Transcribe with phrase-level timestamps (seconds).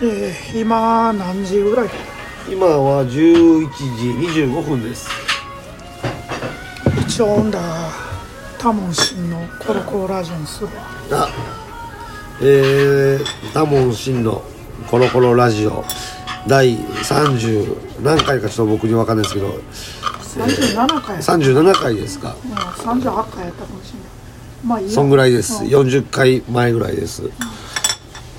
[0.00, 1.88] えー、今何時ぐらい？
[1.88, 1.94] か
[2.50, 5.08] 今は11時25分です。
[7.06, 7.60] 一応んだ
[8.58, 10.72] タモンシンのコロコロラジオにするわ。
[11.12, 11.28] あ
[12.42, 14.42] えー、タモン真の
[14.90, 15.84] コロコロラジオ。
[16.46, 19.58] 第30何回かちょっと僕に分かんないですけど
[20.34, 21.94] 37回やった、37回。
[21.96, 22.36] ですか。
[22.44, 24.08] うん、38回やったかもしれない。
[24.64, 24.92] まあいいや。
[24.92, 25.64] そんぐらいです。
[25.64, 25.70] うん。
[25.70, 27.30] 40回前ぐらいです。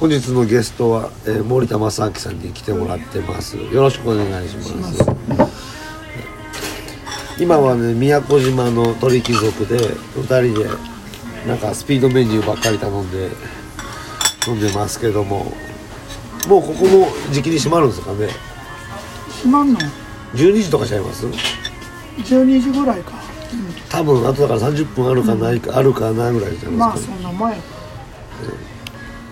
[0.00, 3.56] 本日のゲストは、えー森田正明さんに来てもらってます。
[3.56, 4.62] よろしくお願いしま
[4.92, 5.04] す。
[7.38, 9.76] 今はね宮古島の鳥貴族で
[10.16, 10.68] 2人で
[11.48, 13.28] なんかスピードメニューばっかり頼んで
[14.46, 15.52] 飲んでますけども。
[16.48, 18.28] もうここも時期に閉まるんですかね。
[19.38, 19.78] 閉まんの
[20.34, 21.24] ？12時とかちゃいます？
[22.16, 23.12] 12時ぐらいか、
[23.88, 27.56] 多分あとだから30分あるかないか、あるかなぐらいじゃうん、まあないですか、そんな前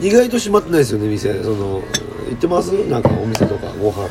[0.00, 1.82] 意外と閉まってないですよね店その
[2.28, 2.70] 行ってます？
[2.88, 4.08] なんかお店とかご飯。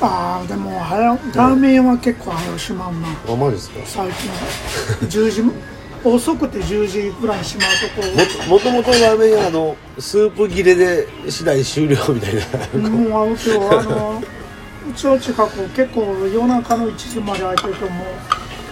[0.00, 3.08] ああでも早ラーメンは結構早う閉まんな。
[3.08, 3.80] あマジですか？
[3.86, 4.30] 最近。
[5.08, 5.52] 10時も
[6.04, 8.06] 遅くて10時ぐらいに閉まるとこ
[8.48, 12.88] ももともとラーメン屋あのスープ切れで次第終了みたいな。
[12.88, 14.22] もうあの今日あのう
[14.92, 16.00] ちの近く結構
[16.32, 18.04] 夜中の1時まで開いてるとも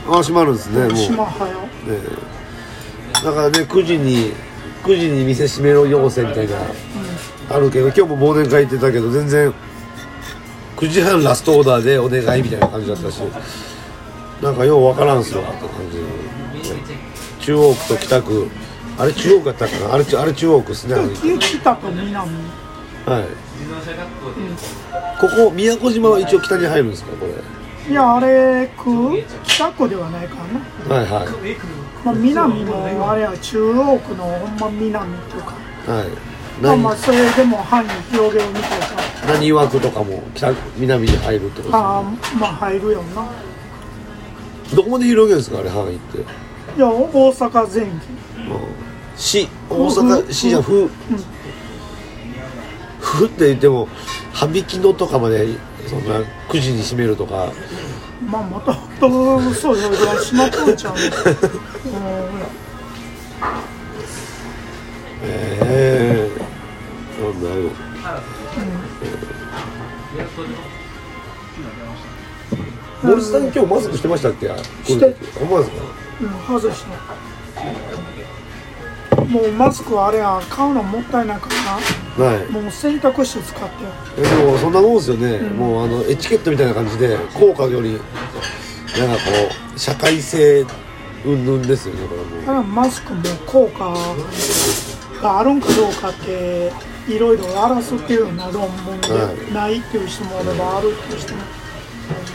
[0.08, 1.68] ああ閉まるんですねもう閉ま早うね
[3.12, 3.42] だか。
[3.42, 4.32] らね9時に
[4.82, 6.56] 9時に店閉めろ要請みたいな、
[7.50, 9.52] あるけど今日も忘年会行ってたけど全然
[10.76, 13.18] 9時半ラストオーダーでお願いみたいな感じだったし
[14.40, 14.64] なんか。
[14.64, 15.04] ようわか。
[15.04, 16.04] らんすわって感じ、ね
[17.40, 18.48] 中央区と北区
[18.98, 19.78] あれ中央区やったか。
[19.88, 20.94] なあれあれ中央区っすね
[21.38, 22.30] 北と南
[23.06, 23.24] はい。
[25.20, 27.12] ここ宮古島は一応北に入るんですか？
[27.16, 27.32] これ。
[27.90, 30.36] いやあれ区北区ではないか
[30.88, 31.28] らな、はいはい。
[32.04, 35.54] まあ、南もあれは中央区のほんま南っていうか。
[35.92, 36.08] はい。
[36.62, 38.86] まあまあ何それでも範囲広げるみたいか
[39.26, 42.02] 何枠とかも北南に入るってことですああ
[42.38, 43.26] まあ入るよな。
[44.74, 46.26] どこまで広げるんですかあれ範囲って、うん、い
[46.78, 47.92] や大阪全域
[49.16, 50.90] 市大阪市じゃふ
[53.00, 53.88] ふって言っても
[54.32, 55.46] 羽引きのとかまで
[55.88, 57.52] そんな9時に閉めるとか。
[58.26, 58.72] まあもと
[59.08, 61.10] もとそうよぐらい閉まっとんちゃうねうん
[65.22, 67.70] ええー、なる
[73.02, 74.46] 森さん今日マスクしてましたっけ？
[74.84, 75.16] して。
[75.38, 75.76] ほんまですか？
[76.20, 76.24] う
[76.56, 76.90] ん、外した
[79.24, 81.54] もうマスクはあれは買うのもったいないから
[82.24, 82.52] はい。
[82.52, 83.84] なもう選択肢使って。
[83.84, 89.20] よえでもそんなもんですよね、もうあのエチケットみたいな感じで効果よりなんかこ
[89.74, 90.64] う社会性
[91.24, 92.14] 云々ですよねこ
[92.52, 92.62] れも。
[92.62, 93.94] マスクも効果
[95.22, 96.72] があるんかどうかって
[97.08, 101.40] いろいろ争っていうような論文で、はいないっていう人もおればあるっていう人も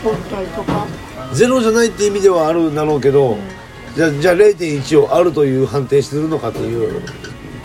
[0.06, 0.85] おったりとか。
[1.34, 3.38] ゼロじゃないって意味ではあるんだろうけど、
[3.95, 7.01] じゃあじゃあ0.1をあるという判定するのかという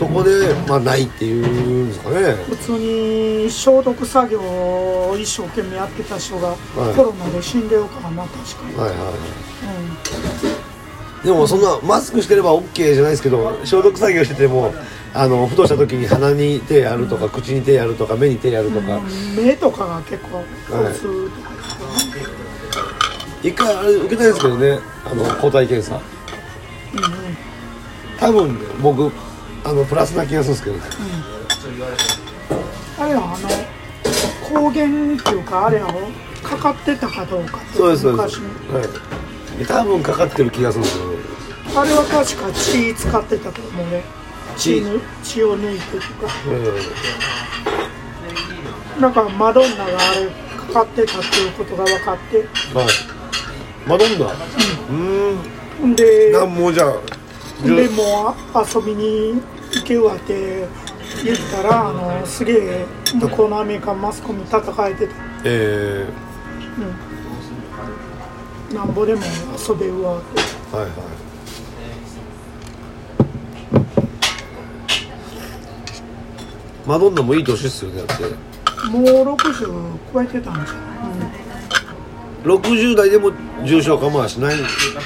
[0.01, 2.33] とこでまあないっていうんですかね。
[2.49, 6.55] 普通に消毒作業を一生懸命やってた人がい。
[6.95, 9.11] コロナで死んでるからな確かに、はいはいは
[11.21, 11.25] い。
[11.25, 14.73] でもそんなマスクしてれば OK じゃないですけど消毒作業してても
[15.13, 21.51] あのふとした時に鼻に手やるとか口に手やるとか目に手やるとか、うん、目とかが結構交通とか
[23.43, 26.01] 一回あれ受けたいんですけどねあの抗体検査。
[28.19, 29.11] 多分僕
[29.63, 30.97] あのプラスな気がするんですけ
[31.77, 31.91] どね。
[32.99, 33.49] あれはあの
[34.61, 35.93] 抗原っていうかあれは
[36.43, 38.81] かかってたかどうかそうですそうで昔す、は
[39.61, 41.17] い、多分かかってる気がするんですよね。
[41.75, 44.03] あれは確か血使ってたと思うね。
[44.57, 44.83] 血？
[45.23, 46.33] 血を抜いてとか。
[48.97, 52.39] うなんかマドンナがあれかかってたっていうことが分かって。
[52.39, 52.41] ん
[52.75, 52.87] はい。
[53.87, 54.25] マドンナ？
[54.89, 55.37] うん。
[55.79, 56.31] ほんで。
[56.31, 56.93] なんもうじゃあ
[57.63, 58.35] でもう
[58.75, 59.41] 遊びに
[59.71, 60.67] 行けるわって
[61.23, 65.13] 言ったらあのすげえ向こうのアメリカンマスコミ叩かれてた。
[65.45, 66.05] え
[68.73, 69.21] なんぼでも
[69.69, 70.91] 遊べるわってー、はいはい。
[76.87, 78.23] マドンナもいい年っすよねだって。
[78.89, 79.03] もう
[79.35, 80.73] 60超えてたんじゃ
[82.47, 83.31] ん、60代でも
[83.63, 85.01] 重症化まあしないんですね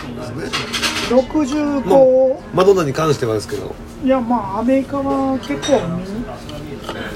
[1.11, 3.73] うん、65、マドンナに関してはですけど。
[4.03, 5.79] いやまあアメリカは結構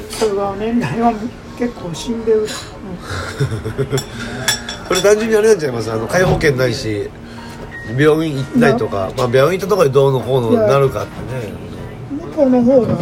[0.10, 1.14] それが年代は
[1.58, 2.48] 結構死んでる、
[4.88, 7.10] これ単純にあれなんちゃいますあの皆保険ないし
[7.96, 11.12] 病院行ったりとか、まあ、病院行ったところでどうのこうのなるかって
[11.48, 11.54] ね。
[12.10, 12.98] 向こうの方が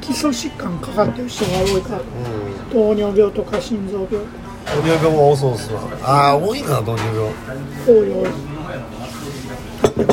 [0.00, 2.00] 基礎疾患かかってる人が多いから
[2.70, 4.10] 糖尿病とか心臓病
[4.66, 5.80] 糖尿病も多そうっすわ。
[6.02, 7.32] ああ多いかな糖尿病。
[7.86, 8.51] 多い多い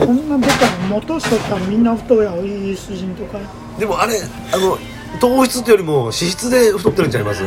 [0.05, 3.39] こんなでかいの元しとったらみんな太いやろイギリス人とか。
[3.77, 4.15] でもあれ
[4.53, 4.77] あの
[5.19, 7.43] 糖質ってよりも脂質で太ってるんちゃいます、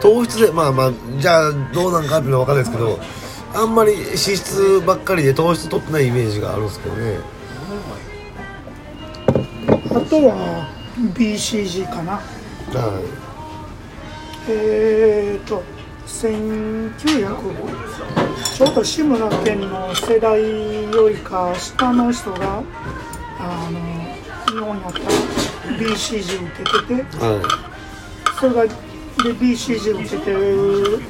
[0.00, 2.98] 糖質でまあまあじゃあどうなんかっていうのは分かんないですけど
[3.54, 7.18] あんまり脂質ばっかりで糖質取ってないイメージがあるんですけどね。
[9.90, 10.68] あとは
[11.14, 12.12] BCG かな。
[12.12, 12.22] は
[14.48, 15.62] えーと
[16.06, 16.96] 1900
[18.54, 20.40] ちょうど志村けんの世代
[20.92, 22.62] よりか下の人が
[23.38, 23.80] あの
[24.52, 25.04] 日本やったら
[25.78, 27.20] BCG 受けててい。
[27.20, 27.42] は
[28.40, 28.72] それがで
[29.34, 31.00] BCG 受けてる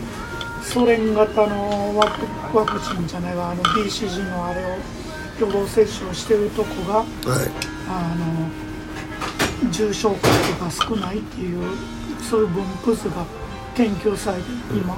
[0.62, 4.69] ソ連型のワクワクチンじゃないわあの BCG のあれを
[5.38, 7.50] 予防接種をしてるとこがいはい。
[7.88, 8.14] あ
[9.62, 10.28] の重症化
[10.64, 11.62] が少ないっていう
[12.28, 13.25] そういう分布図が
[13.76, 14.96] 研究されてる今。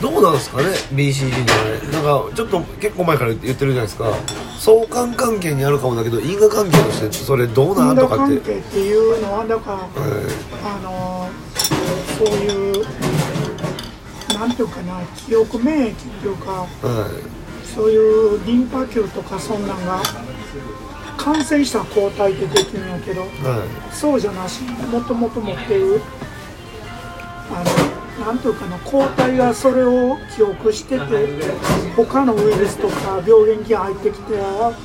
[0.00, 1.92] どうなんですかね BCG のあれ。
[1.92, 4.12] なんかちょっと結構前から言ってるじゃないですか。
[4.58, 8.36] 相関関係にあるかもだけど因果関係としてそれどうなん因果とかって。
[8.36, 9.88] 関係っていうのはだからは
[10.64, 11.28] あの
[12.16, 12.84] そういう
[14.38, 16.86] なんていうかな記憶免疫っていうかい。
[16.86, 17.10] は
[17.74, 20.00] そういうリンパ球とかそんなんが
[21.16, 23.94] 感染した抗体でできるんやけどいはい。
[23.94, 24.62] そうじゃなし。
[24.62, 26.00] もともと持っている
[28.28, 31.04] なんていうかな抗体がそれを記憶してて
[31.96, 34.76] 他のウイルスとか病原菌入ってきては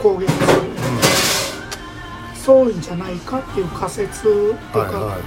[0.00, 5.18] 攻撃する、そういうんじゃないかっていう仮説とか、はいは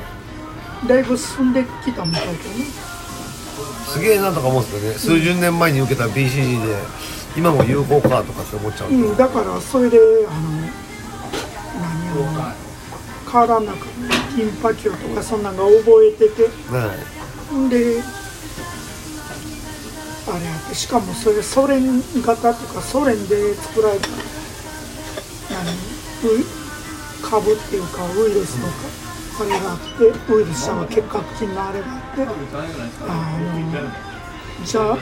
[0.86, 0.88] い。
[0.88, 2.38] だいぶ進んできたみたいだね。
[3.86, 5.20] すげえなとか思うんですよね。
[5.20, 6.76] 数十年前に受けた BCG で
[7.36, 10.52] 今も有効かとかって思っちゃうと、うん、だからそれであの
[11.82, 12.56] 何やろな
[13.26, 17.17] 体の中のリンパ球とかそんなんが覚えててはい
[17.54, 18.02] んで
[20.28, 25.66] あれやってしかもそれソ連型とかソ連で作られた何
[26.42, 26.46] ウ
[27.22, 28.74] 株っていうかウイルスのか
[29.40, 32.26] あれがあってウイルスは結核菌のあれがあってあ
[34.60, 34.98] のじゃあ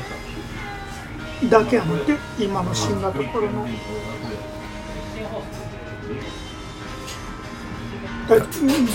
[1.50, 3.66] だけやなくて今の新型コロナ。
[8.28, 8.40] だ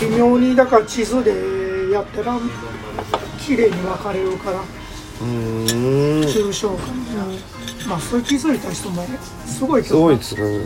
[0.00, 2.40] 微妙にだから地図でやったらん
[3.50, 6.28] 綺麗に分かれるからうーん。
[6.28, 6.76] す重症化、
[7.88, 9.04] まあそれ気づいた人も
[9.44, 10.64] すごいけどごいですね。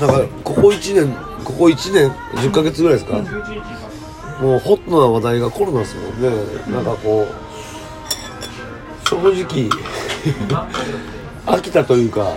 [0.00, 1.14] なんかここ1年
[1.44, 3.18] ここ1年10ヶ月ぐらいですか、
[4.40, 6.28] もうホットな話題がコロナですもんね、
[6.72, 7.28] なんかこ
[9.04, 9.68] う正直
[11.46, 12.32] 飽きたというか、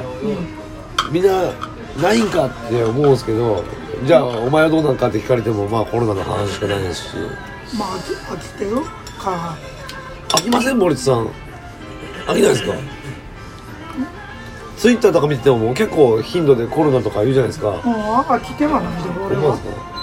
[1.11, 1.51] みんな
[1.99, 3.63] ないんかって思うんですけど
[4.05, 7.17] じゃあお前はどうなんかって聞かれてもまあコロナの話しかないですし。
[7.77, 8.75] まあ飽きてる
[9.19, 9.57] か。
[10.29, 11.27] 飽きません森田さん。
[12.27, 12.73] 飽きないですか？
[14.77, 17.69] ツイッターとか見てても結構頻度でコロナとか言うじゃないですか。
[17.69, 19.41] うん飽きてはないで俺は。
[19.43, 19.95] 思うんですか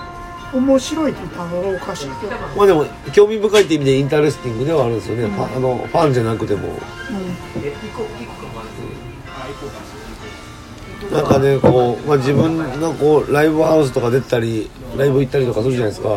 [0.53, 1.47] 面白いって言ったら
[1.77, 2.85] おかしいけど、まあでも
[3.15, 6.69] 興味深いって意味で interesting ではあるんですよね、ファあのファンじゃなくても
[11.11, 16.17] なんかねこう、まあ、自分のこうライブハウスとか出たりライブ行ったりとかするじゃないですか。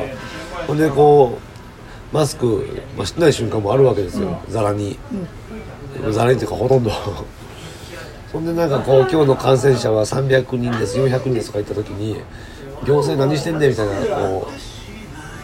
[0.68, 2.66] ほんでこうマスク、
[2.96, 4.98] まあ、してない瞬間もあるわけですよ、ざらに、
[6.12, 6.92] ざらにっていうかほとんど。
[8.32, 12.18] そんでなんかこう今日の感染者は300人です400人ですとか言った時に
[12.86, 14.48] 行政何してんねんみたいなこ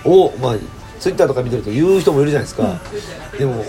[0.06, 0.56] うをまあ
[1.00, 2.80] ツイッターとか見てると言う人もいるじゃないですか、
[3.38, 3.64] でも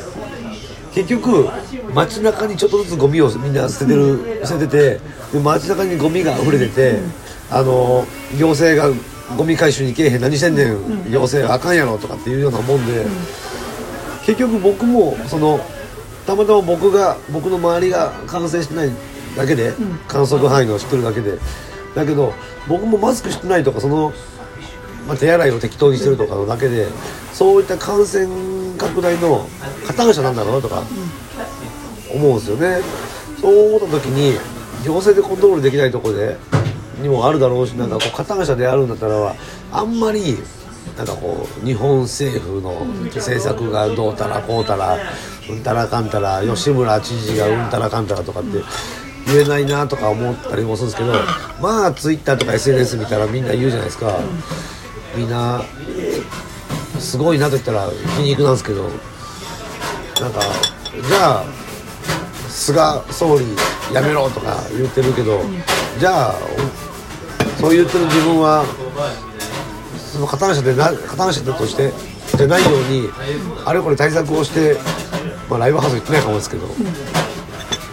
[0.94, 1.48] 結局
[1.94, 5.00] 街中にちょっとずつゴミをみんな捨ててる捨ててて
[5.32, 6.98] で街中にゴミが溢れてて、
[7.50, 8.04] あの
[8.38, 8.94] 行政が
[9.36, 13.06] ゴミ回収に来えへん何してんねん、行政あかんやろとかっていうようなもんで、
[14.26, 15.60] 結局僕もその
[16.26, 18.90] たまたま僕が僕の周りが感染してない
[19.36, 19.72] だけで、
[20.08, 21.38] 観測範囲の知ってるだけで
[21.94, 22.34] だけど
[22.68, 24.12] 僕もマスクしてないとかその、
[25.08, 26.86] まあ、手洗いを適当にしてるとかのだけで
[27.32, 29.48] そういった感染拡大の
[29.86, 30.82] 加担者なんだろうなとか
[32.12, 32.80] 思うんですよね。
[33.40, 34.38] そう思った時に
[34.84, 36.36] 行政でコントロールできないところで
[37.00, 39.34] にもあるだろうしなんかこう加担者であるんだったらは
[39.72, 40.38] あんまり
[40.96, 44.96] なんかこう日本政府の政策がどうたらこうたら
[45.48, 48.58] うんたらかんたら吉村知事がうんたらかんたらとかって
[49.26, 51.12] 言えないなとか思ったりもするんですけど
[51.60, 54.18] まあツイッターとか SNS 見たらみんな言うじゃないですか。
[55.14, 55.62] みんな
[57.02, 60.40] すごいなと言ったら皮肉なんですけどなんか
[61.08, 61.44] じゃあ
[62.48, 62.80] 菅
[63.12, 63.44] 総理
[63.92, 65.40] やめろとか言ってるけど、
[65.98, 66.34] じゃあ
[67.58, 68.64] そう言ってる自分は
[69.96, 71.92] その加担者でな加担者として
[72.36, 73.08] じゃないように
[73.64, 74.76] あれこれ対策をして、
[75.50, 76.66] まあ、ライブハウス行ってないかもですけど、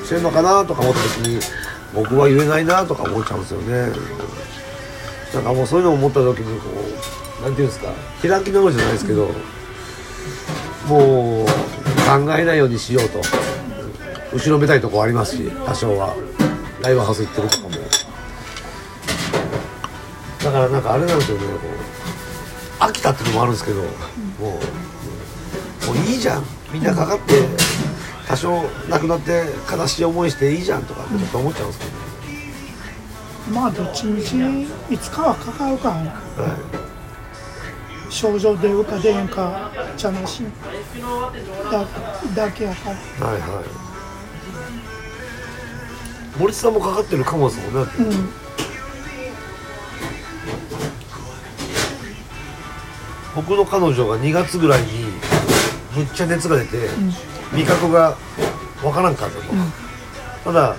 [0.05, 1.39] してるのかなとか思った時に
[1.93, 3.91] 僕は言えないなとか思っちゃうんですよね。
[5.33, 9.29] なんかもうそういうのを思った時にこうなんていうんですか開き直るじゃないですけど、
[10.87, 11.51] もう考
[12.37, 13.21] えないようにしようと。
[14.33, 16.15] 後ろめたいとこありますし多少は。
[16.81, 17.69] ライブハウス行ってるとかも。
[20.43, 21.53] だからなんかあれなんですよねこ
[22.79, 22.83] う。
[22.83, 26.43] 飽きたっていうのもあるんですけど、もうもういいじゃん。
[26.71, 27.33] みんなかかって
[28.27, 31.85] 多少亡くなって悲しい思いしていいじゃんとかってちょっと思っちゃうんですけ
[33.51, 34.35] ど、まあどっちみち
[34.89, 36.03] いつかはかかるかは
[38.09, 40.43] 症状出るか出へんかじゃなし
[41.71, 41.85] だ
[42.35, 42.89] だけやか
[43.19, 43.29] ら。
[43.29, 43.65] い、はいはい。
[46.39, 48.29] 森さんもかかってるかもですもんねうん。
[53.35, 55.05] 僕の彼女が2月ぐらいに
[55.95, 56.89] むっちゃ熱が出て、
[57.53, 58.17] 味覚が
[58.83, 59.43] わからんかったと、
[60.45, 60.75] ただ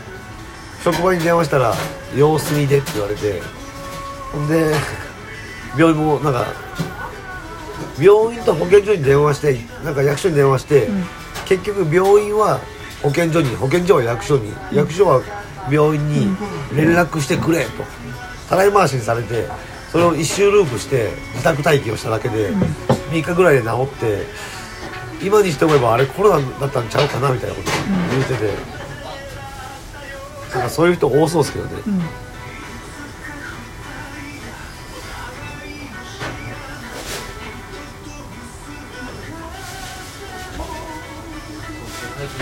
[0.82, 1.74] 職場に電話したら
[2.16, 3.60] 「様子見で」って言われて。
[4.32, 4.72] ほんで
[5.76, 6.46] 病院もなんか
[8.00, 10.88] 病院と保健所に電話してなんか役所に電話して、
[11.46, 12.60] 結局病院は
[13.02, 15.22] 保健所に保健所は役所に、役所は
[15.70, 16.36] 病院に
[16.74, 17.84] 連絡してくれと
[18.48, 19.46] たらい回しにされて
[19.92, 22.50] それを一周ループして自宅待機をしただけで、
[23.10, 24.26] 3日ぐらいで治って
[25.22, 27.70] 今にして思えばあれコロナだったんちゃうかなみたいなこと
[28.10, 28.54] 言うてて、
[30.52, 32.02] なんかそういう人多そうですけどね、うん